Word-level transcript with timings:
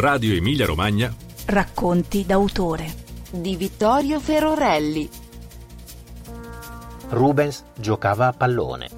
Radio 0.00 0.34
Emilia 0.34 0.64
Romagna. 0.64 1.14
Racconti 1.44 2.24
d'autore 2.24 2.90
di 3.30 3.54
Vittorio 3.54 4.18
Ferorelli. 4.18 5.06
Rubens 7.10 7.64
giocava 7.76 8.28
a 8.28 8.32
pallone. 8.32 8.88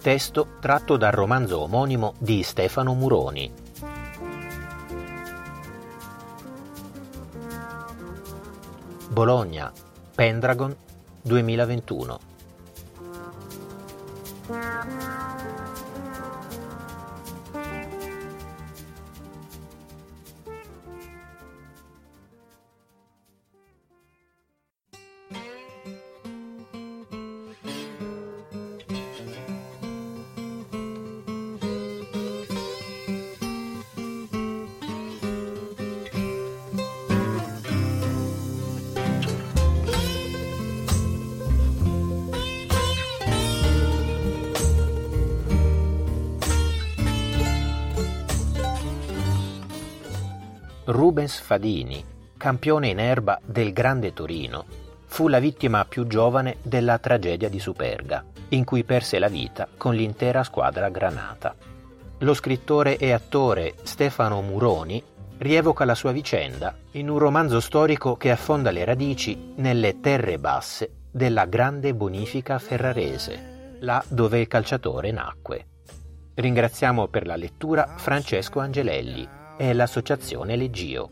Testo 0.00 0.50
tratto 0.60 0.96
dal 0.96 1.10
romanzo 1.10 1.60
omonimo 1.62 2.14
di 2.18 2.44
Stefano 2.44 2.94
Muroni. 2.94 3.52
Bologna, 9.08 9.72
Pendragon 10.14 10.76
2021. 11.22 12.20
Rubens 50.90 51.38
Fadini, 51.40 52.02
campione 52.38 52.88
in 52.88 52.98
erba 52.98 53.38
del 53.44 53.74
Grande 53.74 54.14
Torino, 54.14 54.64
fu 55.04 55.28
la 55.28 55.38
vittima 55.38 55.84
più 55.84 56.06
giovane 56.06 56.56
della 56.62 56.96
tragedia 56.96 57.50
di 57.50 57.58
Superga, 57.58 58.24
in 58.48 58.64
cui 58.64 58.84
perse 58.84 59.18
la 59.18 59.28
vita 59.28 59.68
con 59.76 59.94
l'intera 59.94 60.42
squadra 60.44 60.88
granata. 60.88 61.54
Lo 62.20 62.32
scrittore 62.32 62.96
e 62.96 63.12
attore 63.12 63.74
Stefano 63.82 64.40
Muroni 64.40 65.02
rievoca 65.36 65.84
la 65.84 65.94
sua 65.94 66.12
vicenda 66.12 66.74
in 66.92 67.10
un 67.10 67.18
romanzo 67.18 67.60
storico 67.60 68.16
che 68.16 68.30
affonda 68.30 68.70
le 68.70 68.86
radici 68.86 69.52
nelle 69.56 70.00
terre 70.00 70.38
basse 70.38 70.90
della 71.10 71.44
grande 71.44 71.92
bonifica 71.92 72.58
ferrarese, 72.58 73.76
là 73.80 74.02
dove 74.08 74.40
il 74.40 74.48
calciatore 74.48 75.10
nacque. 75.10 75.66
Ringraziamo 76.32 77.08
per 77.08 77.26
la 77.26 77.36
lettura 77.36 77.92
Francesco 77.98 78.60
Angelelli 78.60 79.36
e 79.58 79.72
l'associazione 79.74 80.56
Leggio. 80.56 81.10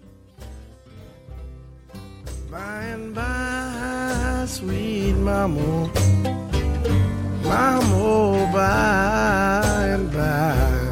By 2.49 2.97
by, 3.13 4.47
sweet 4.47 5.17
mama, 5.17 5.91
mama, 7.43 8.49
by 8.53 9.97
by. 10.15 10.85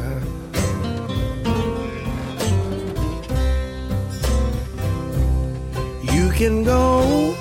You 6.13 6.29
can 6.31 6.63
go, 6.63 7.33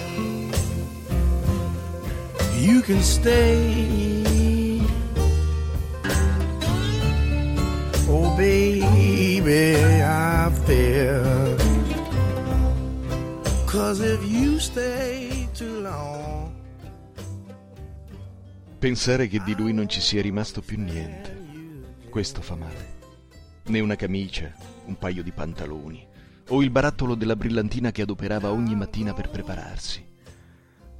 you 2.56 2.80
can 2.82 3.02
stay. 3.02 4.13
Oh, 8.06 8.36
baby, 8.36 9.76
I 10.02 10.50
fear. 10.66 11.56
Cause 13.64 14.00
if 14.00 14.22
you 14.22 14.58
stay 14.58 15.48
too 15.54 15.80
long. 15.80 16.52
Pensare 18.78 19.26
che 19.26 19.40
di 19.42 19.54
lui 19.56 19.72
non 19.72 19.88
ci 19.88 20.02
sia 20.02 20.20
rimasto 20.20 20.60
più 20.60 20.78
niente. 20.78 21.32
Questo 22.10 22.42
fa 22.42 22.56
male. 22.56 22.92
Né 23.64 23.80
una 23.80 23.96
camicia, 23.96 24.52
un 24.84 24.98
paio 24.98 25.22
di 25.22 25.32
pantaloni, 25.32 26.06
o 26.48 26.62
il 26.62 26.68
barattolo 26.68 27.14
della 27.14 27.36
brillantina 27.36 27.90
che 27.90 28.02
adoperava 28.02 28.52
ogni 28.52 28.76
mattina 28.76 29.14
per 29.14 29.30
prepararsi, 29.30 30.06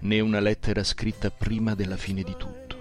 né 0.00 0.20
una 0.20 0.40
lettera 0.40 0.82
scritta 0.82 1.30
prima 1.30 1.74
della 1.74 1.98
fine 1.98 2.22
di 2.22 2.34
tutto. 2.38 2.78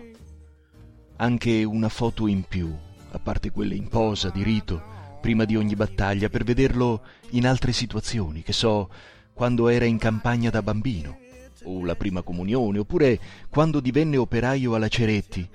Anche 1.17 1.65
una 1.65 1.89
foto 1.89 2.25
in 2.27 2.43
più 2.43 2.73
a 3.13 3.19
parte 3.19 3.51
quelle 3.51 3.75
in 3.75 3.87
posa, 3.87 4.29
di 4.29 4.43
rito, 4.43 4.81
prima 5.21 5.45
di 5.45 5.55
ogni 5.55 5.75
battaglia, 5.75 6.29
per 6.29 6.43
vederlo 6.43 7.03
in 7.29 7.47
altre 7.47 7.71
situazioni, 7.71 8.41
che 8.41 8.53
so, 8.53 8.89
quando 9.33 9.69
era 9.69 9.85
in 9.85 9.97
campagna 9.97 10.49
da 10.49 10.61
bambino, 10.61 11.19
o 11.63 11.85
la 11.85 11.95
prima 11.95 12.23
comunione, 12.23 12.79
oppure 12.79 13.19
quando 13.49 13.79
divenne 13.79 14.17
operaio 14.17 14.73
alla 14.73 14.87
Ceretti, 14.87 15.47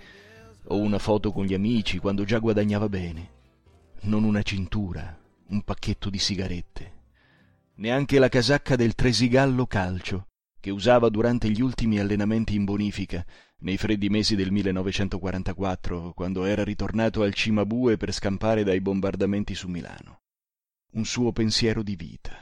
o 0.71 0.79
una 0.79 0.99
foto 0.99 1.33
con 1.33 1.45
gli 1.45 1.55
amici 1.55 1.99
quando 1.99 2.25
già 2.25 2.39
guadagnava 2.39 2.89
bene. 2.89 3.37
Non 4.03 4.25
una 4.25 4.43
cintura, 4.43 5.19
un 5.49 5.63
pacchetto 5.63 6.11
di 6.11 6.19
sigarette. 6.19 6.93
Neanche 7.77 8.19
la 8.19 8.29
casacca 8.29 8.77
del 8.77 8.95
Tresigallo 8.95 9.67
Calcio, 9.67 10.27
che 10.61 10.71
usava 10.71 11.09
durante 11.09 11.51
gli 11.51 11.61
ultimi 11.61 11.99
allenamenti 11.99 12.55
in 12.55 12.65
bonifica, 12.65 13.25
nei 13.61 13.77
freddi 13.77 14.09
mesi 14.09 14.37
del 14.37 14.53
1944, 14.53 16.13
quando 16.13 16.45
era 16.45 16.63
ritornato 16.63 17.23
al 17.23 17.35
Cimabue 17.35 17.97
per 17.97 18.13
scampare 18.13 18.63
dai 18.63 18.81
bombardamenti 18.81 19.55
su 19.55 19.69
Milano. 19.69 20.21
Un 20.93 21.05
suo 21.05 21.33
pensiero 21.33 21.83
di 21.83 21.97
vita, 21.97 22.37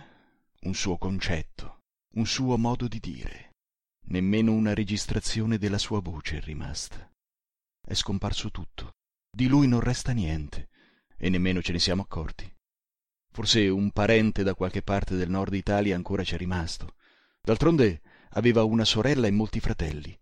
un 0.63 0.75
suo 0.75 0.99
concetto, 0.99 1.81
un 2.15 2.27
suo 2.27 2.59
modo 2.59 2.87
di 2.87 3.01
dire. 3.01 3.55
Nemmeno 4.09 4.53
una 4.53 4.75
registrazione 4.75 5.59
della 5.59 5.79
sua 5.79 6.01
voce 6.01 6.37
è 6.37 6.41
rimasta. 6.41 7.11
È 7.81 7.95
scomparso 7.95 8.51
tutto. 8.51 8.93
Di 9.31 9.49
lui 9.49 9.67
non 9.67 9.81
resta 9.81 10.13
niente, 10.13 10.69
e 11.17 11.29
nemmeno 11.29 11.63
ce 11.63 11.73
ne 11.73 11.79
siamo 11.79 12.03
accorti. 12.03 12.51
Forse 13.33 13.69
un 13.69 13.91
parente 13.91 14.43
da 14.43 14.55
qualche 14.55 14.83
parte 14.83 15.17
del 15.17 15.29
nord 15.31 15.55
Italia 15.55 15.97
ancora 15.97 16.23
c'è 16.23 16.37
rimasto. 16.37 16.95
D'altronde 17.43 18.03
aveva 18.31 18.65
una 18.65 18.85
sorella 18.85 19.27
e 19.27 19.31
molti 19.31 19.61
fratelli, 19.61 20.17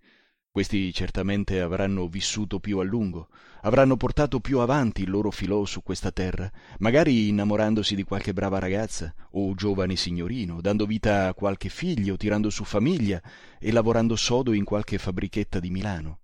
questi 0.54 0.92
certamente 0.92 1.60
avranno 1.60 2.06
vissuto 2.06 2.60
più 2.60 2.78
a 2.78 2.84
lungo, 2.84 3.26
avranno 3.62 3.96
portato 3.96 4.38
più 4.38 4.60
avanti 4.60 5.02
il 5.02 5.10
loro 5.10 5.32
filò 5.32 5.64
su 5.64 5.82
questa 5.82 6.12
terra, 6.12 6.48
magari 6.78 7.26
innamorandosi 7.26 7.96
di 7.96 8.04
qualche 8.04 8.32
brava 8.32 8.60
ragazza 8.60 9.12
o 9.32 9.52
giovane 9.56 9.96
signorino, 9.96 10.60
dando 10.60 10.86
vita 10.86 11.26
a 11.26 11.34
qualche 11.34 11.68
figlio, 11.68 12.16
tirando 12.16 12.50
su 12.50 12.62
famiglia 12.62 13.20
e 13.58 13.72
lavorando 13.72 14.14
sodo 14.14 14.52
in 14.52 14.62
qualche 14.62 14.96
fabbrichetta 14.96 15.58
di 15.58 15.70
Milano. 15.70 16.20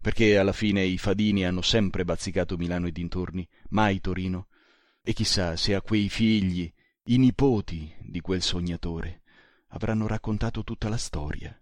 Perché 0.00 0.36
alla 0.38 0.52
fine 0.52 0.82
i 0.82 0.98
fadini 0.98 1.44
hanno 1.44 1.62
sempre 1.62 2.04
bazzicato 2.04 2.56
Milano 2.56 2.88
e 2.88 2.90
dintorni, 2.90 3.48
mai 3.68 4.00
Torino. 4.00 4.48
E 5.04 5.12
chissà 5.12 5.54
se 5.54 5.76
a 5.76 5.82
quei 5.82 6.08
figli, 6.08 6.68
i 7.04 7.16
nipoti 7.16 7.94
di 8.00 8.20
quel 8.20 8.42
sognatore, 8.42 9.22
avranno 9.68 10.08
raccontato 10.08 10.64
tutta 10.64 10.88
la 10.88 10.96
storia, 10.96 11.56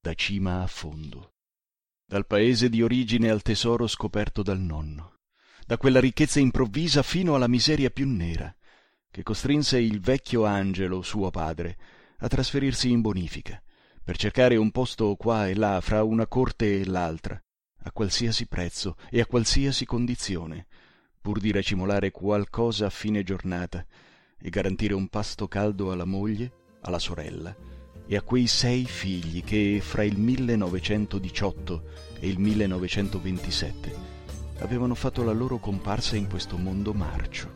da 0.00 0.14
cima 0.14 0.62
a 0.62 0.68
fondo 0.68 1.32
dal 2.08 2.24
paese 2.24 2.68
di 2.68 2.82
origine 2.82 3.30
al 3.30 3.42
tesoro 3.42 3.88
scoperto 3.88 4.44
dal 4.44 4.60
nonno, 4.60 5.16
da 5.66 5.76
quella 5.76 5.98
ricchezza 5.98 6.38
improvvisa 6.38 7.02
fino 7.02 7.34
alla 7.34 7.48
miseria 7.48 7.90
più 7.90 8.08
nera, 8.08 8.54
che 9.10 9.24
costrinse 9.24 9.80
il 9.80 9.98
vecchio 9.98 10.44
Angelo, 10.44 11.02
suo 11.02 11.30
padre, 11.30 11.76
a 12.18 12.28
trasferirsi 12.28 12.92
in 12.92 13.00
bonifica, 13.00 13.60
per 14.04 14.16
cercare 14.16 14.54
un 14.54 14.70
posto 14.70 15.16
qua 15.16 15.48
e 15.48 15.56
là 15.56 15.80
fra 15.80 16.04
una 16.04 16.28
corte 16.28 16.80
e 16.80 16.86
l'altra, 16.86 17.42
a 17.82 17.90
qualsiasi 17.90 18.46
prezzo 18.46 18.94
e 19.10 19.18
a 19.20 19.26
qualsiasi 19.26 19.84
condizione, 19.84 20.68
pur 21.20 21.40
di 21.40 21.50
racimolare 21.50 22.12
qualcosa 22.12 22.86
a 22.86 22.90
fine 22.90 23.24
giornata 23.24 23.84
e 24.38 24.48
garantire 24.48 24.94
un 24.94 25.08
pasto 25.08 25.48
caldo 25.48 25.90
alla 25.90 26.04
moglie, 26.04 26.52
alla 26.82 27.00
sorella 27.00 27.75
e 28.06 28.16
a 28.16 28.22
quei 28.22 28.46
sei 28.46 28.84
figli 28.84 29.42
che 29.42 29.80
fra 29.82 30.04
il 30.04 30.18
1918 30.18 31.82
e 32.20 32.28
il 32.28 32.38
1927 32.38 33.94
avevano 34.60 34.94
fatto 34.94 35.22
la 35.22 35.32
loro 35.32 35.58
comparsa 35.58 36.16
in 36.16 36.28
questo 36.28 36.56
mondo 36.56 36.92
marcio. 36.92 37.55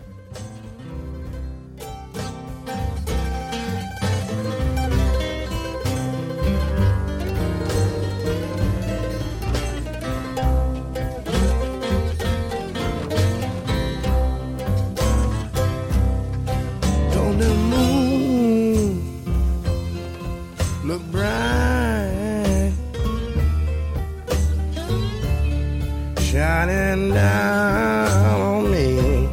shining 26.61 27.15
down 27.15 28.41
on 28.41 28.71
me. 28.71 29.29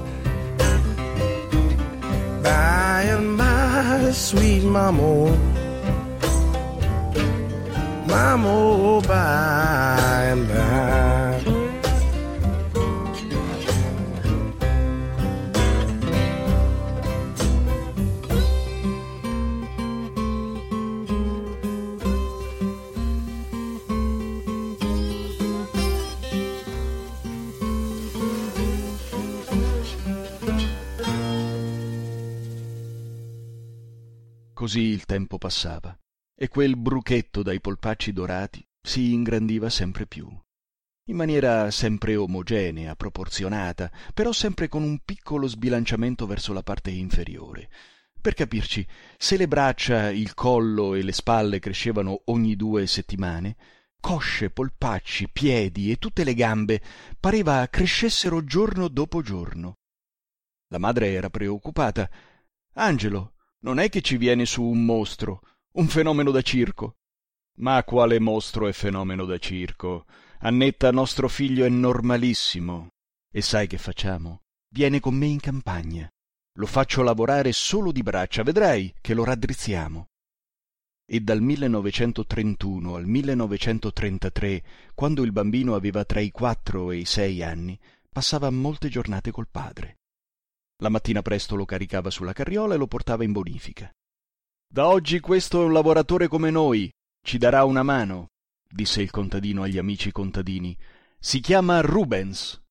By 2.42 3.04
and 3.16 3.38
by, 3.38 4.12
sweet 4.12 4.64
mama, 4.64 5.36
mama. 8.08 8.67
Così 34.68 34.82
il 34.82 35.06
tempo 35.06 35.38
passava 35.38 35.98
e 36.36 36.50
quel 36.50 36.76
bruchetto 36.76 37.42
dai 37.42 37.62
polpacci 37.62 38.12
dorati 38.12 38.62
si 38.82 39.14
ingrandiva 39.14 39.70
sempre 39.70 40.06
più, 40.06 40.28
in 41.06 41.16
maniera 41.16 41.72
sempre 41.72 42.18
omogenea, 42.18 42.94
proporzionata, 42.98 43.90
però 44.14 44.34
sempre 44.34 44.68
con 44.68 44.84
un 44.84 45.00
piccolo 45.06 45.48
sbilanciamento 45.48 46.26
verso 46.26 46.52
la 46.52 46.64
parte 46.64 46.92
inferiore. 46.92 47.70
Per 48.20 48.34
capirci, 48.34 48.86
se 49.16 49.38
le 49.38 49.48
braccia, 49.48 50.10
il 50.10 50.34
collo 50.34 50.96
e 50.96 51.02
le 51.02 51.14
spalle 51.14 51.60
crescevano 51.60 52.24
ogni 52.26 52.58
due 52.58 52.88
settimane, 52.88 53.56
cosce, 54.02 54.50
polpacci, 54.50 55.30
piedi 55.32 55.92
e 55.92 55.96
tutte 55.96 56.26
le 56.26 56.34
gambe 56.34 56.82
pareva 57.18 57.66
crescessero 57.70 58.44
giorno 58.44 58.90
dopo 58.90 59.22
giorno. 59.22 59.78
La 60.72 60.78
madre 60.78 61.14
era 61.14 61.30
preoccupata. 61.30 62.10
Angelo, 62.74 63.32
non 63.64 63.80
è 63.80 63.90
che 63.90 64.02
ci 64.02 64.18
viene 64.18 64.46
su 64.46 64.64
un 64.64 64.86
mostro, 64.86 65.42
un 65.74 65.88
fenomeno 65.88 66.32
da 66.32 66.42
circo. 66.42 66.96
Ma 67.60 67.84
quale 67.84 68.20
mostro 68.20 68.68
e 68.68 68.74
fenomeno 68.74 69.26
da 69.26 69.38
circo? 69.38 70.06
Annetta, 70.40 70.92
nostro 70.92 71.28
figlio 71.28 71.66
è 71.66 71.70
normalissimo. 71.70 72.90
E 73.32 73.42
sai 73.42 73.68
che 73.68 73.78
facciamo? 73.78 74.42
Viene 74.70 75.00
con 75.00 75.16
me 75.16 75.26
in 75.26 75.40
campagna. 75.40 76.08
Lo 76.58 76.66
faccio 76.66 77.02
lavorare 77.02 77.52
solo 77.52 77.92
di 77.92 78.04
braccia, 78.04 78.44
vedrai 78.44 78.94
che 79.02 79.14
lo 79.14 79.24
raddrizziamo 79.24 80.08
e 81.10 81.22
dal 81.22 81.42
1931 81.42 82.96
al 82.96 83.06
1933, 83.06 84.64
quando 84.94 85.24
il 85.24 85.32
bambino 85.32 85.74
aveva 85.74 86.04
tra 86.04 86.20
i 86.20 86.32
quattro 86.32 86.92
e 86.92 86.98
i 86.98 87.06
sei 87.06 87.42
anni, 87.42 87.80
passava 88.12 88.50
molte 88.50 88.90
giornate 88.90 89.32
col 89.32 89.48
padre. 89.50 89.97
La 90.80 90.90
mattina 90.90 91.24
presto 91.24 91.56
lo 91.56 91.66
caricava 91.66 92.12
sulla 92.12 92.34
carriola 92.34 92.76
e 92.76 92.78
lo 92.78 92.86
portava 92.86 93.24
in 93.24 93.32
bonifica. 93.32 93.92
Da 94.72 94.88
oggi 94.88 95.20
questo 95.20 95.62
è 95.62 95.66
un 95.66 95.74
lavoratore 95.74 96.28
come 96.28 96.52
noi, 96.52 96.92
ci 97.26 97.40
darà 97.40 97.64
una 97.64 97.82
mano, 97.82 98.28
disse 98.70 99.02
il 99.02 99.10
contadino 99.10 99.64
agli 99.64 99.80
amici 99.80 100.12
contadini. 100.12 100.78
Si 101.18 101.40
chiama 101.40 101.82
Rubens 101.82 102.62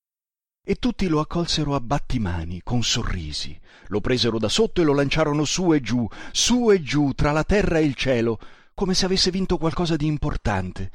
e 0.63 0.75
tutti 0.75 1.09
lo 1.09 1.19
accolsero 1.19 1.75
a 1.75 1.81
battimani, 1.81 2.61
con 2.63 2.81
sorrisi. 2.81 3.59
Lo 3.87 3.99
presero 3.99 4.39
da 4.39 4.47
sotto 4.47 4.81
e 4.81 4.85
lo 4.85 4.93
lanciarono 4.93 5.43
su 5.43 5.73
e 5.73 5.81
giù, 5.81 6.07
su 6.31 6.71
e 6.71 6.81
giù, 6.81 7.11
tra 7.11 7.33
la 7.33 7.43
terra 7.43 7.79
e 7.79 7.83
il 7.83 7.95
cielo, 7.95 8.39
come 8.73 8.93
se 8.93 9.03
avesse 9.03 9.31
vinto 9.31 9.57
qualcosa 9.57 9.97
di 9.97 10.05
importante. 10.05 10.91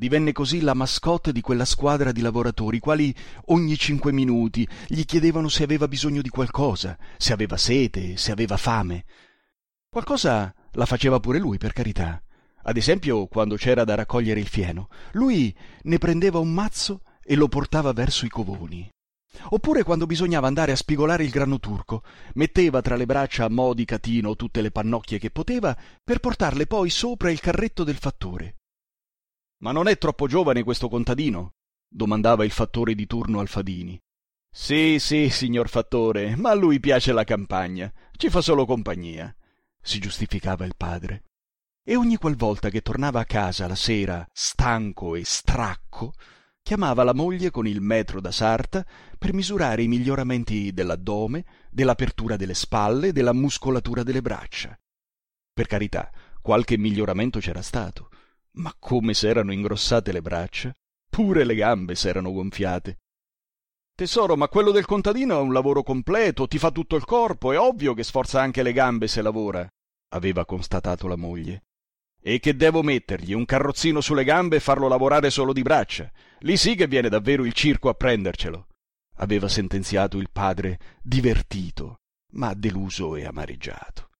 Divenne 0.00 0.32
così 0.32 0.62
la 0.62 0.72
mascotte 0.72 1.30
di 1.30 1.42
quella 1.42 1.66
squadra 1.66 2.10
di 2.10 2.22
lavoratori, 2.22 2.78
i 2.78 2.80
quali 2.80 3.14
ogni 3.48 3.76
cinque 3.76 4.12
minuti 4.12 4.66
gli 4.86 5.04
chiedevano 5.04 5.50
se 5.50 5.62
aveva 5.62 5.88
bisogno 5.88 6.22
di 6.22 6.30
qualcosa, 6.30 6.96
se 7.18 7.34
aveva 7.34 7.58
sete, 7.58 8.16
se 8.16 8.32
aveva 8.32 8.56
fame. 8.56 9.04
Qualcosa 9.90 10.54
la 10.70 10.86
faceva 10.86 11.20
pure 11.20 11.38
lui, 11.38 11.58
per 11.58 11.74
carità. 11.74 12.18
Ad 12.62 12.78
esempio, 12.78 13.26
quando 13.26 13.56
c'era 13.56 13.84
da 13.84 13.94
raccogliere 13.94 14.40
il 14.40 14.48
fieno, 14.48 14.88
lui 15.12 15.54
ne 15.82 15.98
prendeva 15.98 16.38
un 16.38 16.50
mazzo 16.50 17.02
e 17.22 17.34
lo 17.34 17.48
portava 17.48 17.92
verso 17.92 18.24
i 18.24 18.30
covoni. 18.30 18.88
Oppure 19.50 19.82
quando 19.82 20.06
bisognava 20.06 20.46
andare 20.46 20.72
a 20.72 20.76
spigolare 20.76 21.24
il 21.24 21.30
grano 21.30 21.60
turco, 21.60 22.04
metteva 22.36 22.80
tra 22.80 22.96
le 22.96 23.04
braccia 23.04 23.44
a 23.44 23.50
mo' 23.50 23.74
di 23.74 23.84
catino 23.84 24.34
tutte 24.34 24.62
le 24.62 24.70
pannocchie 24.70 25.18
che 25.18 25.30
poteva 25.30 25.76
per 26.02 26.20
portarle 26.20 26.66
poi 26.66 26.88
sopra 26.88 27.30
il 27.30 27.40
carretto 27.40 27.84
del 27.84 27.96
fattore. 27.96 28.54
Ma 29.62 29.72
non 29.72 29.88
è 29.88 29.98
troppo 29.98 30.26
giovane 30.26 30.62
questo 30.62 30.88
contadino? 30.88 31.54
domandava 31.92 32.44
il 32.44 32.52
fattore 32.52 32.94
di 32.94 33.06
turno 33.06 33.40
al 33.40 33.48
Fadini. 33.48 34.00
Sì, 34.52 34.98
sì, 34.98 35.28
signor 35.28 35.68
fattore, 35.68 36.36
ma 36.36 36.50
a 36.50 36.54
lui 36.54 36.80
piace 36.80 37.12
la 37.12 37.24
campagna, 37.24 37.92
ci 38.16 38.30
fa 38.30 38.40
solo 38.40 38.64
compagnia, 38.64 39.34
si 39.80 39.98
giustificava 39.98 40.64
il 40.64 40.76
padre. 40.76 41.24
E 41.84 41.96
ogni 41.96 42.16
qualvolta 42.16 42.68
che 42.68 42.80
tornava 42.80 43.20
a 43.20 43.24
casa 43.24 43.66
la 43.66 43.74
sera, 43.74 44.26
stanco 44.32 45.14
e 45.14 45.24
stracco, 45.24 46.14
chiamava 46.62 47.04
la 47.04 47.14
moglie 47.14 47.50
con 47.50 47.66
il 47.66 47.80
metro 47.80 48.20
da 48.20 48.30
sarta 48.30 48.86
per 49.18 49.32
misurare 49.32 49.82
i 49.82 49.88
miglioramenti 49.88 50.72
dell'addome, 50.72 51.44
dell'apertura 51.70 52.36
delle 52.36 52.54
spalle, 52.54 53.12
della 53.12 53.32
muscolatura 53.32 54.02
delle 54.02 54.22
braccia. 54.22 54.78
Per 55.52 55.66
carità, 55.66 56.10
qualche 56.40 56.76
miglioramento 56.76 57.40
c'era 57.40 57.62
stato, 57.62 58.08
ma 58.52 58.74
come 58.78 59.14
s'erano 59.14 59.52
ingrossate 59.52 60.12
le 60.12 60.22
braccia, 60.22 60.74
pure 61.08 61.44
le 61.44 61.54
gambe 61.54 61.94
s'erano 61.94 62.32
gonfiate. 62.32 62.98
Tesoro, 63.94 64.36
ma 64.36 64.48
quello 64.48 64.70
del 64.70 64.86
contadino 64.86 65.38
è 65.38 65.42
un 65.42 65.52
lavoro 65.52 65.82
completo, 65.82 66.46
ti 66.46 66.58
fa 66.58 66.70
tutto 66.70 66.96
il 66.96 67.04
corpo, 67.04 67.52
è 67.52 67.58
ovvio 67.58 67.92
che 67.92 68.02
sforza 68.02 68.40
anche 68.40 68.62
le 68.62 68.72
gambe 68.72 69.06
se 69.06 69.20
lavora, 69.20 69.68
aveva 70.14 70.46
constatato 70.46 71.06
la 71.06 71.16
moglie. 71.16 71.64
E 72.22 72.38
che 72.38 72.56
devo 72.56 72.82
mettergli 72.82 73.32
un 73.32 73.44
carrozzino 73.44 74.00
sulle 74.00 74.24
gambe 74.24 74.56
e 74.56 74.60
farlo 74.60 74.88
lavorare 74.88 75.30
solo 75.30 75.52
di 75.52 75.62
braccia. 75.62 76.10
Lì 76.40 76.56
sì 76.56 76.74
che 76.74 76.86
viene 76.86 77.08
davvero 77.08 77.44
il 77.44 77.52
circo 77.52 77.88
a 77.88 77.94
prendercelo. 77.94 78.68
Aveva 79.16 79.48
sentenziato 79.48 80.18
il 80.18 80.30
padre, 80.30 80.78
divertito, 81.02 82.00
ma 82.32 82.52
deluso 82.54 83.16
e 83.16 83.24
amareggiato. 83.24 84.10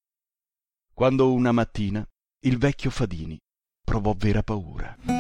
Quando 0.93 1.33
una 1.33 1.53
mattina 1.53 2.07
il 2.41 2.59
vecchio 2.59 2.91
Fadini 2.91 3.39
provò 3.91 4.15
vera 4.17 4.41
paura. 4.45 5.20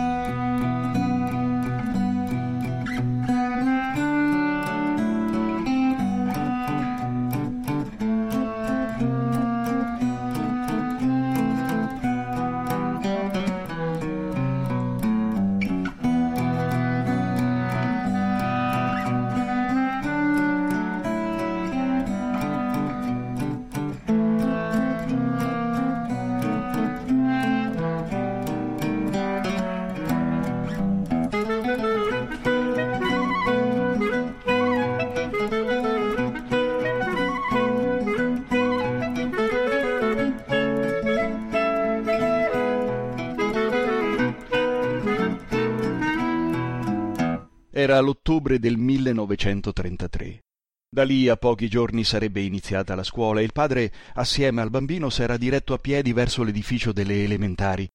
Era 47.80 47.98
l'ottobre 48.00 48.58
del 48.58 48.76
1933. 48.76 50.40
Da 50.86 51.02
lì 51.02 51.28
a 51.28 51.38
pochi 51.38 51.66
giorni 51.66 52.04
sarebbe 52.04 52.42
iniziata 52.42 52.94
la 52.94 53.02
scuola 53.02 53.40
e 53.40 53.44
il 53.44 53.54
padre, 53.54 53.90
assieme 54.16 54.60
al 54.60 54.68
bambino, 54.68 55.08
s'era 55.08 55.38
diretto 55.38 55.72
a 55.72 55.78
piedi 55.78 56.12
verso 56.12 56.42
l'edificio 56.42 56.92
delle 56.92 57.24
elementari. 57.24 57.88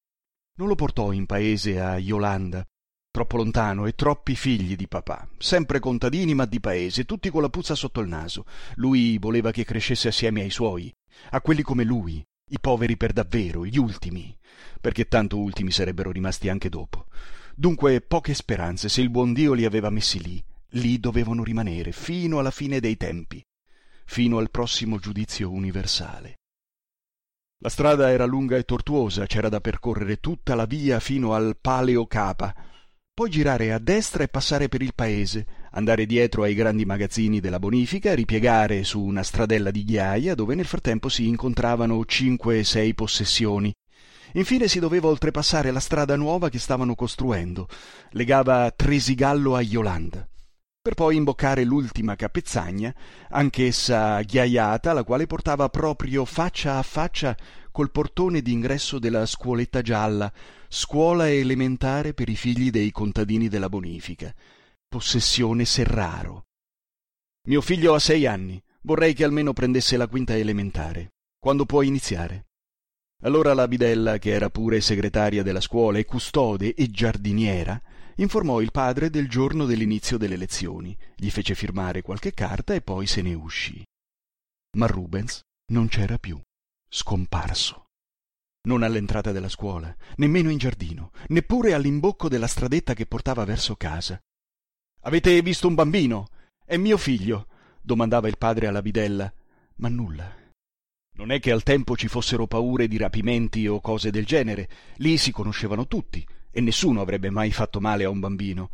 Non 0.57 0.69
lo 0.69 0.73
portò 0.73 1.11
in 1.11 1.27
paese 1.27 1.79
a 1.79 1.99
Iolanda, 1.99 2.65
troppo 3.11 3.37
lontano 3.37 3.85
e 3.85 3.93
troppi 3.93 4.35
figli 4.35 4.75
di 4.75 4.87
papà, 4.87 5.29
sempre 5.37 5.77
contadini 5.77 6.33
ma 6.33 6.45
di 6.45 6.59
paese, 6.59 7.05
tutti 7.05 7.29
con 7.29 7.43
la 7.43 7.49
puzza 7.49 7.75
sotto 7.75 7.99
il 7.99 8.07
naso. 8.07 8.45
Lui 8.77 9.19
voleva 9.19 9.51
che 9.51 9.65
crescesse 9.65 10.07
assieme 10.07 10.41
ai 10.41 10.49
suoi, 10.49 10.91
a 11.29 11.41
quelli 11.41 11.61
come 11.61 11.83
lui, 11.83 12.25
i 12.49 12.59
poveri 12.59 12.97
per 12.97 13.13
davvero, 13.13 13.63
gli 13.67 13.77
ultimi, 13.77 14.35
perché 14.81 15.07
tanto 15.07 15.37
ultimi 15.37 15.69
sarebbero 15.69 16.09
rimasti 16.09 16.49
anche 16.49 16.69
dopo. 16.69 17.05
Dunque 17.57 18.01
poche 18.01 18.33
speranze, 18.33 18.89
se 18.89 18.99
il 18.99 19.09
buon 19.09 19.31
Dio 19.31 19.53
li 19.53 19.63
aveva 19.63 19.89
messi 19.89 20.21
lì, 20.21 20.43
lì 20.71 20.99
dovevano 20.99 21.41
rimanere 21.41 21.93
fino 21.93 22.37
alla 22.39 22.51
fine 22.51 22.81
dei 22.81 22.97
tempi, 22.97 23.41
fino 24.03 24.39
al 24.39 24.51
prossimo 24.51 24.99
giudizio 24.99 25.49
universale. 25.49 26.35
La 27.59 27.69
strada 27.69 28.11
era 28.11 28.25
lunga 28.25 28.57
e 28.57 28.63
tortuosa, 28.63 29.25
c'era 29.25 29.47
da 29.47 29.61
percorrere 29.61 30.19
tutta 30.19 30.53
la 30.53 30.65
via 30.65 30.99
fino 30.99 31.33
al 31.33 31.57
Paleo 31.59 32.05
Capa, 32.05 32.53
poi 33.13 33.29
girare 33.29 33.71
a 33.71 33.79
destra 33.79 34.23
e 34.23 34.27
passare 34.27 34.67
per 34.67 34.81
il 34.81 34.93
paese, 34.93 35.47
andare 35.71 36.05
dietro 36.05 36.43
ai 36.43 36.53
grandi 36.53 36.83
magazzini 36.83 37.39
della 37.39 37.59
bonifica, 37.59 38.13
ripiegare 38.13 38.83
su 38.83 39.01
una 39.01 39.23
stradella 39.23 39.71
di 39.71 39.85
ghiaia 39.85 40.35
dove 40.35 40.55
nel 40.55 40.65
frattempo 40.65 41.07
si 41.07 41.25
incontravano 41.25 42.03
cinque 42.03 42.59
e 42.59 42.63
sei 42.65 42.93
possessioni, 42.93 43.73
Infine 44.35 44.67
si 44.67 44.79
doveva 44.79 45.07
oltrepassare 45.07 45.71
la 45.71 45.79
strada 45.79 46.15
nuova 46.17 46.49
che 46.49 46.59
stavano 46.59 46.93
costruendo, 46.93 47.67
legava 48.11 48.69
Tresigallo 48.71 49.55
a 49.55 49.61
Iolanda, 49.61 50.27
per 50.81 50.93
poi 50.93 51.15
imboccare 51.15 51.63
l'ultima 51.63 52.15
capezzagna, 52.15 52.93
anch'essa 53.29 54.21
ghiaiata, 54.21 54.91
la 54.91 55.05
quale 55.05 55.25
portava 55.25 55.69
proprio 55.69 56.25
faccia 56.25 56.77
a 56.77 56.83
faccia 56.83 57.35
col 57.71 57.91
portone 57.91 58.41
d'ingresso 58.41 58.99
della 58.99 59.25
scuoletta 59.25 59.81
gialla, 59.81 60.31
scuola 60.67 61.29
elementare 61.29 62.13
per 62.13 62.27
i 62.27 62.35
figli 62.35 62.71
dei 62.71 62.91
contadini 62.91 63.47
della 63.47 63.69
bonifica, 63.69 64.33
possessione 64.87 65.63
Serraro. 65.63 66.43
Mio 67.47 67.61
figlio 67.61 67.93
ha 67.93 67.99
sei 67.99 68.25
anni, 68.25 68.61
vorrei 68.81 69.13
che 69.13 69.23
almeno 69.23 69.53
prendesse 69.53 69.95
la 69.95 70.07
quinta 70.07 70.35
elementare. 70.35 71.13
Quando 71.39 71.65
può 71.65 71.81
iniziare? 71.83 72.44
Allora 73.25 73.55
la 73.55 73.67
bidella, 73.67 74.19
che 74.19 74.29
era 74.29 74.51
pure 74.51 74.81
segretaria 74.81 75.41
della 75.41 75.59
scuola 75.59 75.97
e 75.97 76.05
custode 76.05 76.75
e 76.75 76.91
giardiniera, 76.91 77.81
informò 78.17 78.61
il 78.61 78.69
padre 78.69 79.09
del 79.09 79.27
giorno 79.27 79.65
dell'inizio 79.65 80.19
delle 80.19 80.37
lezioni, 80.37 80.95
gli 81.15 81.31
fece 81.31 81.55
firmare 81.55 82.03
qualche 82.03 82.35
carta 82.35 82.75
e 82.75 82.81
poi 82.81 83.07
se 83.07 83.23
ne 83.23 83.33
uscì. 83.33 83.83
Ma 84.77 84.85
Rubens 84.85 85.41
non 85.71 85.87
c'era 85.87 86.19
più, 86.19 86.39
scomparso. 86.87 87.85
Non 88.67 88.83
all'entrata 88.83 89.31
della 89.31 89.49
scuola, 89.49 89.93
nemmeno 90.17 90.51
in 90.51 90.59
giardino, 90.59 91.09
neppure 91.29 91.73
all'imbocco 91.73 92.29
della 92.29 92.47
stradetta 92.47 92.93
che 92.93 93.07
portava 93.07 93.43
verso 93.43 93.75
casa. 93.75 94.19
Avete 95.01 95.41
visto 95.41 95.67
un 95.67 95.73
bambino? 95.73 96.27
È 96.63 96.77
mio 96.77 96.97
figlio, 96.97 97.47
domandava 97.81 98.27
il 98.27 98.37
padre 98.37 98.67
alla 98.67 98.83
bidella, 98.83 99.33
ma 99.77 99.89
nulla. 99.89 100.44
Non 101.17 101.31
è 101.31 101.39
che 101.39 101.51
al 101.51 101.63
tempo 101.63 101.95
ci 101.95 102.09
fossero 102.09 102.45
paure 102.45 102.89
di 102.89 102.97
rapimenti 102.97 103.67
o 103.67 103.79
cose 103.79 104.11
del 104.11 104.25
genere, 104.25 104.67
lì 104.97 105.15
si 105.15 105.31
conoscevano 105.31 105.87
tutti, 105.87 106.25
e 106.51 106.59
nessuno 106.59 106.99
avrebbe 106.99 107.29
mai 107.29 107.51
fatto 107.51 107.79
male 107.79 108.03
a 108.03 108.09
un 108.09 108.19
bambino. 108.19 108.69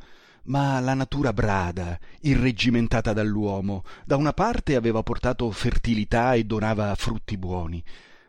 Ma 0.45 0.79
la 0.79 0.95
natura 0.95 1.33
brada, 1.33 1.99
irreggimentata 2.21 3.13
dall'uomo, 3.13 3.83
da 4.05 4.15
una 4.15 4.33
parte 4.33 4.75
aveva 4.75 5.03
portato 5.03 5.51
fertilità 5.51 6.33
e 6.33 6.43
donava 6.43 6.95
frutti 6.95 7.37
buoni, 7.37 7.83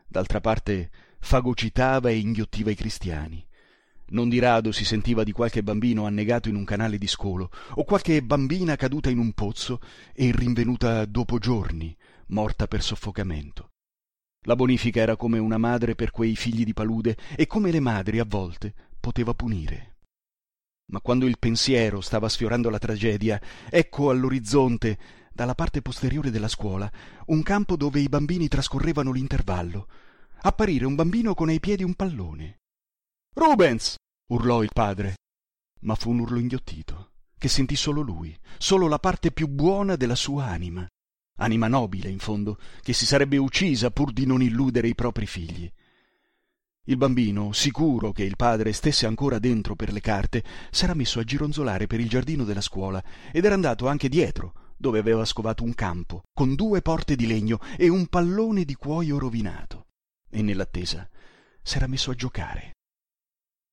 d'altra 0.06 0.42
parte 0.42 0.90
fagocitava 1.18 2.10
e 2.10 2.18
inghiottiva 2.18 2.70
i 2.70 2.74
cristiani. 2.74 3.42
Non 4.08 4.28
di 4.28 4.38
rado 4.38 4.72
si 4.72 4.84
sentiva 4.84 5.24
di 5.24 5.32
qualche 5.32 5.62
bambino 5.62 6.04
annegato 6.04 6.50
in 6.50 6.56
un 6.56 6.64
canale 6.64 6.98
di 6.98 7.06
scolo, 7.06 7.50
o 7.76 7.84
qualche 7.84 8.22
bambina 8.22 8.76
caduta 8.76 9.08
in 9.08 9.18
un 9.18 9.32
pozzo 9.32 9.80
e 10.12 10.30
rinvenuta 10.34 11.06
dopo 11.06 11.38
giorni, 11.38 11.96
morta 12.26 12.66
per 12.66 12.82
soffocamento. 12.82 13.71
La 14.46 14.56
bonifica 14.56 15.00
era 15.00 15.16
come 15.16 15.38
una 15.38 15.58
madre 15.58 15.94
per 15.94 16.10
quei 16.10 16.34
figli 16.34 16.64
di 16.64 16.72
palude 16.72 17.16
e 17.36 17.46
come 17.46 17.70
le 17.70 17.80
madri 17.80 18.18
a 18.18 18.24
volte 18.26 18.74
poteva 18.98 19.34
punire. 19.34 19.98
Ma 20.92 21.00
quando 21.00 21.26
il 21.26 21.38
pensiero 21.38 22.00
stava 22.00 22.28
sfiorando 22.28 22.68
la 22.68 22.78
tragedia, 22.78 23.40
ecco 23.70 24.10
all'orizzonte, 24.10 24.98
dalla 25.32 25.54
parte 25.54 25.80
posteriore 25.80 26.30
della 26.30 26.48
scuola, 26.48 26.90
un 27.26 27.42
campo 27.42 27.76
dove 27.76 28.00
i 28.00 28.08
bambini 28.08 28.48
trascorrevano 28.48 29.12
l'intervallo. 29.12 29.88
Apparire 30.42 30.86
un 30.86 30.96
bambino 30.96 31.34
con 31.34 31.48
ai 31.48 31.60
piedi 31.60 31.84
un 31.84 31.94
pallone. 31.94 32.58
Rubens! 33.34 33.94
urlò 34.30 34.62
il 34.62 34.70
padre. 34.72 35.14
Ma 35.82 35.94
fu 35.94 36.10
un 36.10 36.18
urlo 36.18 36.38
inghiottito, 36.38 37.12
che 37.38 37.48
sentì 37.48 37.76
solo 37.76 38.00
lui, 38.02 38.36
solo 38.58 38.88
la 38.88 38.98
parte 38.98 39.30
più 39.30 39.46
buona 39.46 39.96
della 39.96 40.16
sua 40.16 40.46
anima. 40.46 40.86
Anima 41.36 41.68
nobile, 41.68 42.08
in 42.08 42.18
fondo, 42.18 42.58
che 42.82 42.92
si 42.92 43.06
sarebbe 43.06 43.36
uccisa 43.36 43.90
pur 43.90 44.12
di 44.12 44.26
non 44.26 44.42
illudere 44.42 44.88
i 44.88 44.94
propri 44.94 45.26
figli. 45.26 45.70
Il 46.84 46.96
bambino, 46.96 47.52
sicuro 47.52 48.10
che 48.10 48.24
il 48.24 48.36
padre 48.36 48.72
stesse 48.72 49.06
ancora 49.06 49.38
dentro 49.38 49.76
per 49.76 49.92
le 49.92 50.00
carte, 50.00 50.42
s'era 50.70 50.94
messo 50.94 51.20
a 51.20 51.24
gironzolare 51.24 51.86
per 51.86 52.00
il 52.00 52.08
giardino 52.08 52.44
della 52.44 52.60
scuola 52.60 53.02
ed 53.30 53.44
era 53.44 53.54
andato 53.54 53.86
anche 53.86 54.08
dietro, 54.08 54.74
dove 54.76 54.98
aveva 54.98 55.24
scovato 55.24 55.62
un 55.62 55.74
campo, 55.74 56.22
con 56.32 56.56
due 56.56 56.82
porte 56.82 57.14
di 57.14 57.28
legno 57.28 57.60
e 57.76 57.88
un 57.88 58.08
pallone 58.08 58.64
di 58.64 58.74
cuoio 58.74 59.16
rovinato. 59.16 59.86
E 60.28 60.42
nell'attesa 60.42 61.08
s'era 61.62 61.86
messo 61.86 62.10
a 62.10 62.14
giocare. 62.14 62.72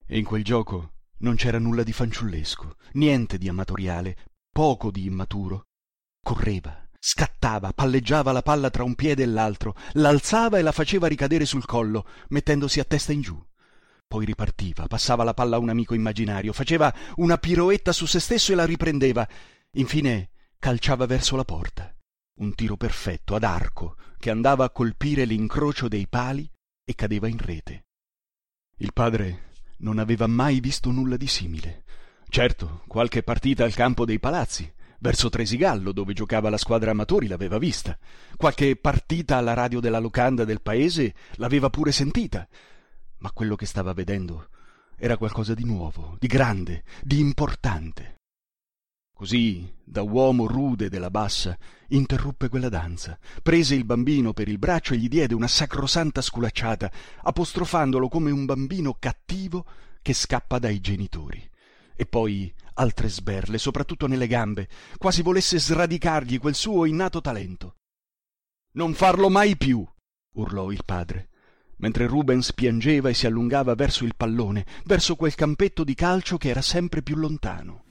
E 0.06 0.16
in 0.16 0.24
quel 0.24 0.44
gioco 0.44 0.92
non 1.18 1.34
c'era 1.34 1.58
nulla 1.58 1.82
di 1.82 1.92
fanciullesco, 1.92 2.76
niente 2.92 3.38
di 3.38 3.48
amatoriale, 3.48 4.16
poco 4.52 4.92
di 4.92 5.04
immaturo. 5.06 5.64
Correva, 6.22 6.88
Scattava, 7.02 7.72
palleggiava 7.72 8.30
la 8.30 8.42
palla 8.42 8.68
tra 8.68 8.84
un 8.84 8.94
piede 8.94 9.22
e 9.22 9.26
l'altro, 9.26 9.74
l'alzava 9.92 10.58
e 10.58 10.62
la 10.62 10.70
faceva 10.70 11.06
ricadere 11.06 11.46
sul 11.46 11.64
collo, 11.64 12.06
mettendosi 12.28 12.78
a 12.78 12.84
testa 12.84 13.12
in 13.12 13.22
giù. 13.22 13.42
Poi 14.06 14.26
ripartiva, 14.26 14.86
passava 14.86 15.24
la 15.24 15.32
palla 15.32 15.56
a 15.56 15.60
un 15.60 15.70
amico 15.70 15.94
immaginario, 15.94 16.52
faceva 16.52 16.94
una 17.16 17.38
piroetta 17.38 17.92
su 17.92 18.04
se 18.04 18.20
stesso 18.20 18.52
e 18.52 18.54
la 18.54 18.66
riprendeva. 18.66 19.26
Infine 19.72 20.30
calciava 20.58 21.06
verso 21.06 21.36
la 21.36 21.44
porta. 21.44 21.94
Un 22.40 22.54
tiro 22.54 22.76
perfetto, 22.76 23.34
ad 23.34 23.44
arco, 23.44 23.96
che 24.18 24.28
andava 24.28 24.64
a 24.64 24.70
colpire 24.70 25.24
l'incrocio 25.24 25.88
dei 25.88 26.06
pali 26.06 26.50
e 26.84 26.94
cadeva 26.94 27.28
in 27.28 27.38
rete. 27.38 27.84
Il 28.76 28.92
padre 28.92 29.52
non 29.78 29.98
aveva 29.98 30.26
mai 30.26 30.60
visto 30.60 30.90
nulla 30.90 31.16
di 31.16 31.26
simile. 31.26 31.84
Certo, 32.28 32.82
qualche 32.88 33.22
partita 33.22 33.64
al 33.64 33.74
campo 33.74 34.04
dei 34.04 34.18
palazzi, 34.18 34.70
Verso 35.02 35.30
Tresigallo, 35.30 35.92
dove 35.92 36.12
giocava 36.12 36.50
la 36.50 36.58
squadra 36.58 36.90
amatori, 36.90 37.26
l'aveva 37.26 37.56
vista. 37.56 37.98
Qualche 38.36 38.76
partita 38.76 39.38
alla 39.38 39.54
radio 39.54 39.80
della 39.80 39.98
locanda 39.98 40.44
del 40.44 40.60
paese 40.60 41.14
l'aveva 41.36 41.70
pure 41.70 41.90
sentita. 41.90 42.46
Ma 43.20 43.32
quello 43.32 43.56
che 43.56 43.64
stava 43.64 43.94
vedendo 43.94 44.50
era 44.98 45.16
qualcosa 45.16 45.54
di 45.54 45.64
nuovo, 45.64 46.16
di 46.18 46.26
grande, 46.26 46.84
di 47.02 47.18
importante. 47.18 48.16
Così, 49.14 49.72
da 49.82 50.02
uomo 50.02 50.46
rude 50.46 50.90
della 50.90 51.10
bassa, 51.10 51.56
interruppe 51.88 52.50
quella 52.50 52.68
danza, 52.68 53.18
prese 53.42 53.74
il 53.74 53.86
bambino 53.86 54.34
per 54.34 54.48
il 54.48 54.58
braccio 54.58 54.92
e 54.92 54.98
gli 54.98 55.08
diede 55.08 55.32
una 55.32 55.48
sacrosanta 55.48 56.20
sculacciata, 56.20 56.92
apostrofandolo 57.22 58.08
come 58.08 58.30
un 58.30 58.44
bambino 58.44 58.94
cattivo 58.98 59.64
che 60.02 60.12
scappa 60.12 60.58
dai 60.58 60.78
genitori 60.80 61.50
e 62.00 62.06
poi 62.06 62.50
altre 62.80 63.08
sberle, 63.08 63.58
soprattutto 63.58 64.06
nelle 64.06 64.26
gambe, 64.26 64.68
quasi 64.96 65.20
volesse 65.22 65.58
sradicargli 65.58 66.38
quel 66.38 66.54
suo 66.54 66.86
innato 66.86 67.20
talento. 67.20 67.76
Non 68.72 68.94
farlo 68.94 69.28
mai 69.28 69.56
più, 69.56 69.86
urlò 70.36 70.70
il 70.70 70.82
padre, 70.84 71.28
mentre 71.76 72.06
Rubens 72.06 72.54
piangeva 72.54 73.10
e 73.10 73.14
si 73.14 73.26
allungava 73.26 73.74
verso 73.74 74.04
il 74.04 74.14
pallone, 74.16 74.64
verso 74.84 75.14
quel 75.16 75.34
campetto 75.34 75.84
di 75.84 75.94
calcio 75.94 76.38
che 76.38 76.48
era 76.48 76.62
sempre 76.62 77.02
più 77.02 77.16
lontano. 77.16 77.84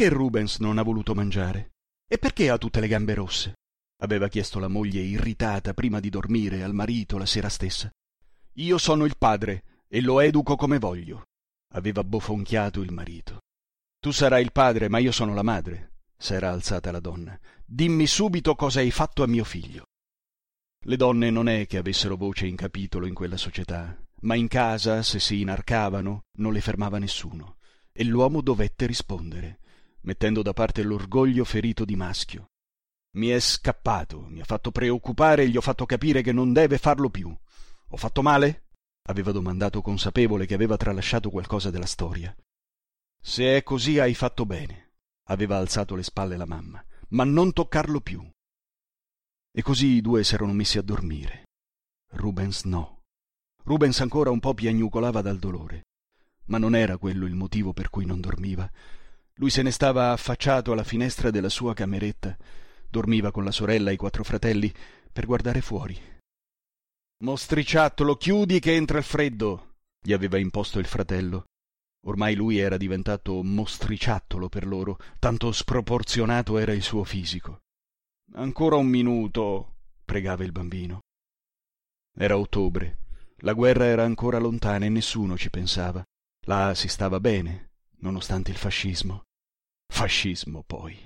Perché 0.00 0.16
Rubens 0.16 0.60
non 0.60 0.78
ha 0.78 0.82
voluto 0.82 1.14
mangiare? 1.14 1.72
E 2.08 2.16
perché 2.16 2.48
ha 2.48 2.56
tutte 2.56 2.80
le 2.80 2.88
gambe 2.88 3.12
rosse? 3.12 3.56
aveva 3.98 4.28
chiesto 4.28 4.58
la 4.58 4.66
moglie 4.66 5.02
irritata 5.02 5.74
prima 5.74 6.00
di 6.00 6.08
dormire 6.08 6.62
al 6.62 6.72
marito 6.72 7.18
la 7.18 7.26
sera 7.26 7.50
stessa. 7.50 7.90
Io 8.54 8.78
sono 8.78 9.04
il 9.04 9.18
padre 9.18 9.82
e 9.86 10.00
lo 10.00 10.20
educo 10.20 10.56
come 10.56 10.78
voglio, 10.78 11.24
aveva 11.74 12.02
bofonchiato 12.02 12.80
il 12.80 12.92
marito. 12.92 13.40
Tu 13.98 14.10
sarai 14.10 14.42
il 14.42 14.52
padre, 14.52 14.88
ma 14.88 14.96
io 14.96 15.12
sono 15.12 15.34
la 15.34 15.42
madre, 15.42 15.96
s'era 16.16 16.50
alzata 16.50 16.90
la 16.90 17.00
donna. 17.00 17.38
Dimmi 17.62 18.06
subito 18.06 18.54
cosa 18.54 18.80
hai 18.80 18.90
fatto 18.90 19.22
a 19.22 19.26
mio 19.26 19.44
figlio. 19.44 19.84
Le 20.86 20.96
donne 20.96 21.28
non 21.28 21.46
è 21.46 21.66
che 21.66 21.76
avessero 21.76 22.16
voce 22.16 22.46
in 22.46 22.56
capitolo 22.56 23.04
in 23.04 23.12
quella 23.12 23.36
società, 23.36 24.02
ma 24.22 24.34
in 24.34 24.48
casa, 24.48 25.02
se 25.02 25.20
si 25.20 25.42
inarcavano, 25.42 26.20
non 26.38 26.54
le 26.54 26.62
fermava 26.62 26.96
nessuno, 26.96 27.58
e 27.92 28.02
l'uomo 28.04 28.40
dovette 28.40 28.86
rispondere 28.86 29.59
mettendo 30.02 30.42
da 30.42 30.52
parte 30.52 30.82
l'orgoglio 30.82 31.44
ferito 31.44 31.84
di 31.84 31.96
maschio. 31.96 32.46
Mi 33.16 33.28
è 33.28 33.40
scappato, 33.40 34.26
mi 34.28 34.40
ha 34.40 34.44
fatto 34.44 34.70
preoccupare 34.70 35.42
e 35.42 35.48
gli 35.48 35.56
ho 35.56 35.60
fatto 35.60 35.86
capire 35.86 36.22
che 36.22 36.32
non 36.32 36.52
deve 36.52 36.78
farlo 36.78 37.10
più. 37.10 37.34
Ho 37.88 37.96
fatto 37.96 38.22
male? 38.22 38.66
aveva 39.08 39.32
domandato 39.32 39.80
consapevole 39.80 40.46
che 40.46 40.54
aveva 40.54 40.76
tralasciato 40.76 41.30
qualcosa 41.30 41.70
della 41.70 41.86
storia. 41.86 42.34
Se 43.20 43.56
è 43.56 43.62
così 43.62 43.98
hai 43.98 44.14
fatto 44.14 44.46
bene, 44.46 44.92
aveva 45.28 45.56
alzato 45.56 45.94
le 45.94 46.02
spalle 46.02 46.36
la 46.36 46.46
mamma, 46.46 46.84
ma 47.08 47.24
non 47.24 47.52
toccarlo 47.52 48.00
più. 48.00 48.26
E 49.52 49.62
così 49.62 49.86
i 49.86 50.00
due 50.00 50.22
s'erano 50.22 50.52
messi 50.52 50.78
a 50.78 50.82
dormire. 50.82 51.48
Rubens 52.12 52.64
no. 52.64 53.02
Rubens 53.64 54.00
ancora 54.00 54.30
un 54.30 54.40
po' 54.40 54.54
piagnucolava 54.54 55.20
dal 55.20 55.38
dolore, 55.38 55.86
ma 56.46 56.58
non 56.58 56.74
era 56.74 56.96
quello 56.96 57.26
il 57.26 57.34
motivo 57.34 57.72
per 57.72 57.90
cui 57.90 58.06
non 58.06 58.20
dormiva. 58.20 58.70
Lui 59.40 59.48
se 59.48 59.62
ne 59.62 59.70
stava 59.70 60.12
affacciato 60.12 60.70
alla 60.70 60.84
finestra 60.84 61.30
della 61.30 61.48
sua 61.48 61.72
cameretta, 61.72 62.36
dormiva 62.90 63.30
con 63.30 63.42
la 63.42 63.50
sorella 63.50 63.88
e 63.90 63.94
i 63.94 63.96
quattro 63.96 64.22
fratelli, 64.22 64.70
per 65.10 65.24
guardare 65.24 65.62
fuori. 65.62 65.98
Mostriciattolo, 67.24 68.16
chiudi 68.16 68.60
che 68.60 68.74
entra 68.74 68.98
il 68.98 69.04
freddo, 69.04 69.76
gli 69.98 70.12
aveva 70.12 70.36
imposto 70.36 70.78
il 70.78 70.84
fratello. 70.84 71.46
Ormai 72.06 72.34
lui 72.34 72.58
era 72.58 72.76
diventato 72.76 73.42
mostriciattolo 73.42 74.50
per 74.50 74.66
loro, 74.66 74.98
tanto 75.18 75.52
sproporzionato 75.52 76.58
era 76.58 76.72
il 76.72 76.82
suo 76.82 77.04
fisico. 77.04 77.60
Ancora 78.34 78.76
un 78.76 78.88
minuto, 78.88 79.76
pregava 80.04 80.44
il 80.44 80.52
bambino. 80.52 81.00
Era 82.14 82.36
ottobre, 82.36 82.98
la 83.38 83.54
guerra 83.54 83.86
era 83.86 84.04
ancora 84.04 84.38
lontana 84.38 84.84
e 84.84 84.90
nessuno 84.90 85.38
ci 85.38 85.48
pensava. 85.48 86.04
Là 86.46 86.74
si 86.74 86.88
stava 86.88 87.20
bene, 87.20 87.70
nonostante 88.00 88.50
il 88.50 88.58
fascismo. 88.58 89.22
Fascismo, 89.90 90.62
poi. 90.62 90.96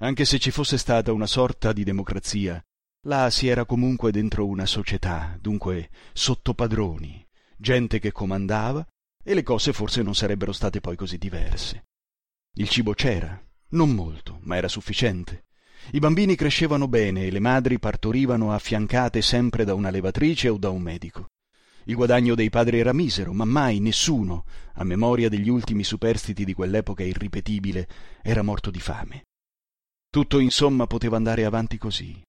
Anche 0.00 0.24
se 0.24 0.38
ci 0.38 0.50
fosse 0.50 0.76
stata 0.76 1.12
una 1.12 1.26
sorta 1.26 1.72
di 1.72 1.84
democrazia, 1.84 2.62
là 3.06 3.30
si 3.30 3.46
era 3.46 3.64
comunque 3.64 4.10
dentro 4.10 4.46
una 4.46 4.66
società, 4.66 5.38
dunque 5.40 5.90
sotto 6.12 6.52
padroni, 6.52 7.26
gente 7.56 7.98
che 7.98 8.12
comandava 8.12 8.86
e 9.22 9.32
le 9.32 9.42
cose 9.42 9.72
forse 9.72 10.02
non 10.02 10.14
sarebbero 10.14 10.52
state 10.52 10.80
poi 10.80 10.96
così 10.96 11.16
diverse. 11.16 11.84
Il 12.56 12.68
cibo 12.68 12.92
c'era, 12.92 13.42
non 13.70 13.94
molto, 13.94 14.38
ma 14.42 14.56
era 14.56 14.68
sufficiente. 14.68 15.44
I 15.92 15.98
bambini 15.98 16.34
crescevano 16.34 16.88
bene 16.88 17.24
e 17.24 17.30
le 17.30 17.40
madri 17.40 17.78
partorivano 17.78 18.52
affiancate 18.52 19.22
sempre 19.22 19.64
da 19.64 19.72
una 19.74 19.90
levatrice 19.90 20.48
o 20.48 20.58
da 20.58 20.68
un 20.68 20.82
medico. 20.82 21.28
Il 21.84 21.94
guadagno 21.94 22.34
dei 22.34 22.50
padri 22.50 22.78
era 22.78 22.92
misero, 22.92 23.32
ma 23.32 23.44
mai 23.44 23.80
nessuno, 23.80 24.44
a 24.74 24.84
memoria 24.84 25.28
degli 25.28 25.48
ultimi 25.48 25.84
superstiti 25.84 26.44
di 26.44 26.54
quell'epoca 26.54 27.02
irripetibile, 27.02 27.88
era 28.22 28.42
morto 28.42 28.70
di 28.70 28.80
fame. 28.80 29.24
Tutto 30.10 30.38
insomma 30.38 30.86
poteva 30.86 31.16
andare 31.16 31.44
avanti 31.44 31.78
così, 31.78 32.20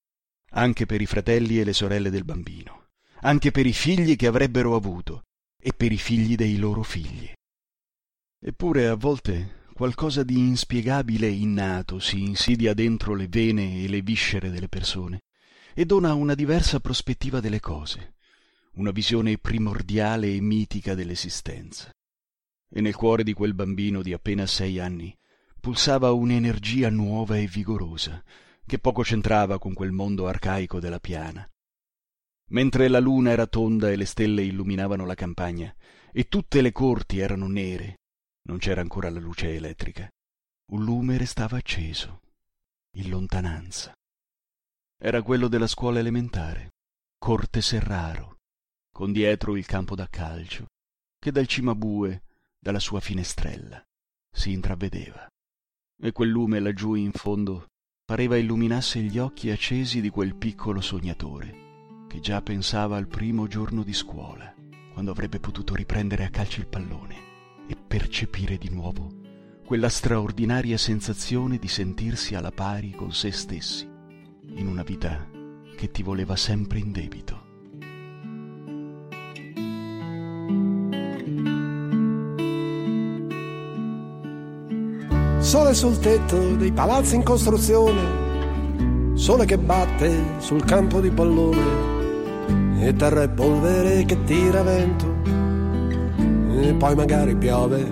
anche 0.52 0.86
per 0.86 1.02
i 1.02 1.06
fratelli 1.06 1.60
e 1.60 1.64
le 1.64 1.74
sorelle 1.74 2.10
del 2.10 2.24
bambino, 2.24 2.88
anche 3.22 3.52
per 3.52 3.66
i 3.66 3.74
figli 3.74 4.16
che 4.16 4.28
avrebbero 4.28 4.76
avuto, 4.76 5.24
e 5.62 5.74
per 5.74 5.92
i 5.92 5.98
figli 5.98 6.36
dei 6.36 6.58
loro 6.58 6.84
figli. 6.84 7.32
Eppure 8.44 8.88
a 8.88 8.96
volte 8.96 9.60
qualcosa 9.74 10.24
di 10.24 10.38
inspiegabile 10.38 11.28
e 11.28 11.32
innato 11.32 12.00
si 12.00 12.22
insidia 12.22 12.74
dentro 12.74 13.14
le 13.14 13.28
vene 13.28 13.84
e 13.84 13.88
le 13.88 14.02
viscere 14.02 14.50
delle 14.50 14.68
persone 14.68 15.22
e 15.74 15.86
dona 15.86 16.14
una 16.14 16.36
diversa 16.36 16.80
prospettiva 16.80 17.40
delle 17.40 17.60
cose, 17.60 18.16
una 18.76 18.92
visione 18.92 19.38
primordiale 19.38 20.34
e 20.34 20.42
mitica 20.42 20.96
dell'esistenza. 20.96 21.92
E 22.70 22.82
nel 22.82 22.96
cuore 22.96 23.24
di 23.24 23.34
quel 23.34 23.54
bambino 23.54 24.02
di 24.02 24.14
appena 24.14 24.46
sei 24.46 24.80
anni 24.80 25.16
pulsava 25.60 26.12
un'energia 26.12 26.90
nuova 26.90 27.38
e 27.38 27.46
vigorosa, 27.46 28.24
che 28.66 28.80
poco 28.80 29.02
c'entrava 29.02 29.60
con 29.60 29.74
quel 29.74 29.92
mondo 29.92 30.28
arcaico 30.28 30.80
della 30.80 31.00
piana, 31.00 31.48
mentre 32.50 32.88
la 32.88 33.00
luna 33.00 33.32
era 33.32 33.46
tonda 33.46 33.92
e 33.92 33.96
le 33.96 34.06
stelle 34.06 34.44
illuminavano 34.44 35.06
la 35.06 35.16
campagna, 35.16 35.74
e 36.12 36.28
tutte 36.28 36.62
le 36.62 36.72
corti 36.72 37.20
erano 37.20 37.48
nere, 37.48 38.00
non 38.44 38.58
c'era 38.58 38.82
ancora 38.82 39.10
la 39.10 39.20
luce 39.20 39.54
elettrica. 39.56 40.10
Un 40.72 40.84
lume 40.84 41.18
restava 41.18 41.58
acceso, 41.58 42.22
in 42.96 43.10
lontananza. 43.10 43.94
Era 44.98 45.22
quello 45.22 45.48
della 45.48 45.68
scuola 45.68 46.00
elementare, 46.00 46.72
Corte 47.18 47.62
Serraro, 47.62 48.38
con 49.02 49.12
dietro 49.12 49.58
il 49.58 49.66
campo 49.66 49.96
da 49.96 50.08
calcio, 50.08 50.68
che 51.18 51.32
dal 51.32 51.48
cimabue, 51.48 52.22
dalla 52.60 52.78
sua 52.78 53.00
finestrella, 53.00 53.82
si 54.32 54.52
intravedeva. 54.52 55.28
E 56.00 56.12
quel 56.12 56.30
lume 56.30 56.60
laggiù 56.60 56.94
in 56.94 57.12
fondo 57.12 57.66
pareva 58.06 58.38
illuminasse 58.38 59.02
gli 59.02 59.18
occhi 59.18 59.50
accesi 59.50 60.02
di 60.02 60.12
quel 60.12 60.36
piccolo 60.36 60.82
sognatore 60.82 62.06
che 62.08 62.20
già 62.20 62.44
pensava 62.44 62.96
al 62.96 63.08
primo 63.08 63.48
giorno 63.48 63.82
di 63.82 63.92
scuola, 63.92 64.54
quando 64.94 65.10
avrebbe 65.10 65.40
potuto 65.40 65.74
riprendere 65.74 66.24
a 66.24 66.30
calcio 66.30 66.60
il 66.60 66.68
pallone 66.68 67.16
e 67.68 67.76
percepire 67.76 68.60
di 68.60 68.70
nuovo 68.70 69.10
quella 69.66 69.90
straordinaria 69.90 70.78
sensazione 70.78 71.58
di 71.58 71.68
sentirsi 71.68 72.36
alla 72.36 72.52
pari 72.52 72.92
con 72.92 73.12
se 73.12 73.32
stessi, 73.32 73.84
in 73.84 74.68
una 74.68 74.84
vita 74.84 75.28
che 75.76 75.90
ti 75.90 76.04
voleva 76.04 76.36
sempre 76.36 76.78
in 76.78 76.92
debito. 76.92 77.41
Sole 85.52 85.74
sul 85.74 86.00
tetto 86.00 86.56
dei 86.56 86.72
palazzi 86.72 87.16
in 87.16 87.24
costruzione, 87.24 89.16
sole 89.16 89.44
che 89.44 89.58
batte 89.58 90.10
sul 90.38 90.64
campo 90.64 91.02
di 91.02 91.12
pallone 91.12 92.80
e 92.80 92.96
terra 92.96 93.24
e 93.24 93.28
polvere 93.28 94.06
che 94.06 94.24
tira 94.24 94.64
vento 94.64 95.14
e 96.56 96.74
poi 96.74 96.96
magari 96.96 97.36
piove. 97.36 97.84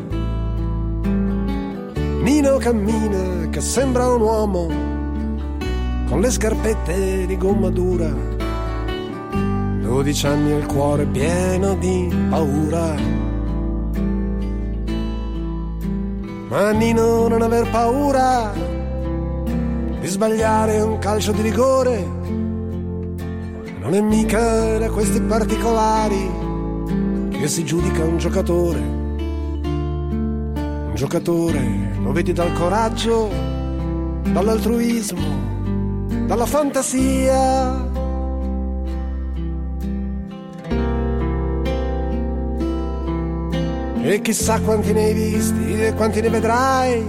Nino 2.21 2.55
cammina 2.59 3.49
che 3.49 3.59
sembra 3.59 4.07
un 4.07 4.21
uomo 4.21 4.67
con 6.07 6.21
le 6.21 6.31
scarpette 6.31 7.25
di 7.25 7.37
gomma 7.37 7.69
dura, 7.69 8.09
dodici 9.81 10.25
anni 10.25 10.51
e 10.51 10.55
il 10.59 10.65
cuore 10.65 11.05
pieno 11.07 11.75
di 11.75 12.07
paura. 12.29 13.18
Ma 16.49 16.71
Nino 16.71 17.27
non 17.27 17.41
aver 17.41 17.69
paura 17.69 18.53
di 19.99 20.07
sbagliare 20.07 20.81
un 20.81 20.99
calcio 20.99 21.31
di 21.31 21.41
rigore 21.41 22.17
non 23.89 23.93
è 23.93 24.01
mica 24.01 24.77
da 24.77 24.91
questi 24.91 25.19
particolari 25.21 26.29
che 27.31 27.47
si 27.47 27.63
giudica 27.63 28.03
un 28.03 28.19
giocatore. 28.19 28.79
Un 28.79 30.91
giocatore 30.93 31.93
lo 31.99 32.11
vedi 32.11 32.31
dal 32.31 32.53
coraggio, 32.53 33.31
dall'altruismo, 34.31 36.05
dalla 36.27 36.45
fantasia. 36.45 37.88
E 44.09 44.21
chissà 44.21 44.59
quanti 44.61 44.91
ne 44.91 45.03
hai 45.03 45.13
visti 45.13 45.83
e 45.83 45.93
quanti 45.93 46.19
ne 46.19 46.29
vedrai 46.29 46.99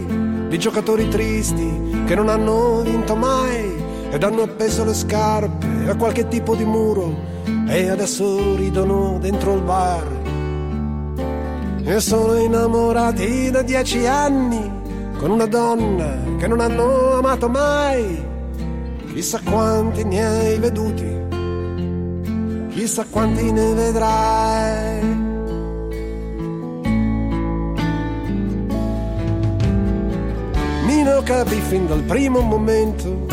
di 0.50 0.58
giocatori 0.58 1.08
tristi 1.08 2.04
che 2.04 2.14
non 2.14 2.28
hanno 2.28 2.82
vinto 2.82 3.16
mai 3.16 3.72
ed 4.10 4.22
hanno 4.22 4.42
appeso 4.42 4.84
le 4.84 4.92
scarpe 4.92 5.66
a 5.88 5.96
qualche 5.96 6.28
tipo 6.28 6.54
di 6.54 6.64
muro 6.64 7.10
e 7.66 7.88
adesso 7.88 8.54
ridono 8.54 9.16
dentro 9.18 9.54
il 9.54 9.62
bar. 9.62 10.06
E 11.84 12.00
sono 12.00 12.34
innamorati 12.34 13.50
da 13.50 13.62
dieci 13.62 14.04
anni 14.04 14.70
con 15.16 15.30
una 15.30 15.46
donna 15.46 16.36
che 16.36 16.46
non 16.46 16.60
hanno 16.60 17.12
amato 17.12 17.48
mai. 17.48 18.22
Chissà 19.14 19.40
quanti 19.42 20.04
ne 20.04 20.26
hai 20.26 20.58
veduti, 20.58 21.16
chissà 22.74 23.06
quanti 23.08 23.50
ne 23.50 23.72
vedrai. 23.72 25.19
Nino 30.90 31.22
capì 31.22 31.60
fin 31.60 31.86
dal 31.86 32.02
primo 32.02 32.40
momento 32.40 33.24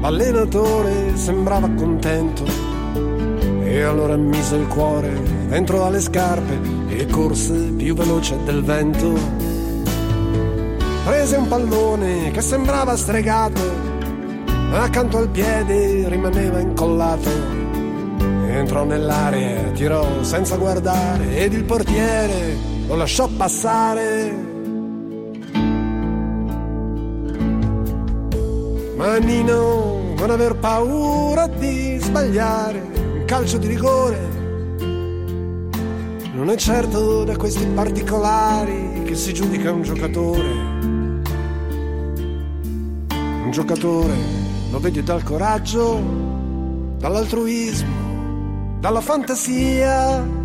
L'allenatore 0.00 1.16
sembrava 1.16 1.68
contento 1.70 2.44
e 3.64 3.82
allora 3.82 4.16
mise 4.16 4.54
il 4.54 4.68
cuore 4.68 5.10
dentro 5.48 5.84
alle 5.84 6.00
scarpe 6.00 6.60
e 6.90 7.06
corse 7.06 7.72
più 7.76 7.92
veloce 7.96 8.38
del 8.44 8.62
vento. 8.62 9.18
Prese 11.04 11.36
un 11.36 11.48
pallone 11.48 12.30
che 12.30 12.40
sembrava 12.40 12.96
stregato, 12.96 13.60
accanto 14.74 15.18
al 15.18 15.28
piede 15.30 16.08
rimaneva 16.08 16.60
incollato. 16.60 17.30
Entrò 18.46 18.84
nell'area, 18.84 19.72
tirò 19.72 20.22
senza 20.22 20.56
guardare 20.56 21.36
ed 21.36 21.52
il 21.52 21.64
portiere 21.64 22.56
lo 22.86 22.94
lasciò 22.94 23.26
passare. 23.26 24.57
Ma 28.98 29.16
Nino 29.16 30.12
non 30.18 30.30
aver 30.30 30.56
paura 30.56 31.46
di 31.46 31.98
sbagliare 31.98 32.82
un 33.14 33.24
calcio 33.24 33.56
di 33.56 33.68
rigore 33.68 34.38
non 36.38 36.50
è 36.50 36.56
certo 36.56 37.24
da 37.24 37.36
questi 37.36 37.66
particolari 37.66 39.02
che 39.04 39.16
si 39.16 39.34
giudica 39.34 39.72
un 39.72 39.82
giocatore. 39.82 40.48
Un 43.10 43.48
giocatore 43.50 44.14
lo 44.70 44.78
vedi 44.78 45.02
dal 45.02 45.24
coraggio, 45.24 46.00
dall'altruismo, 46.96 48.76
dalla 48.78 49.00
fantasia 49.00 50.37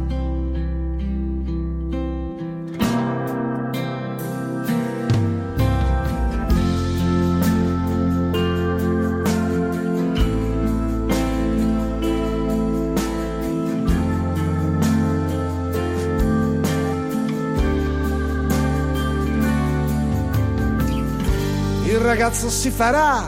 ragazzo 22.13 22.47
si 22.47 22.69
farà, 22.69 23.23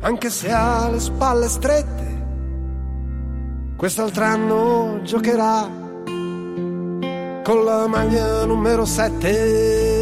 anche 0.00 0.28
se 0.28 0.50
ha 0.50 0.90
le 0.90 0.98
spalle 0.98 1.48
strette. 1.48 2.08
Quest'altro 3.76 4.24
anno 4.24 5.00
giocherà 5.04 5.68
con 7.44 7.64
la 7.64 7.86
maglia 7.86 8.44
numero 8.44 8.84
7. 8.84 9.99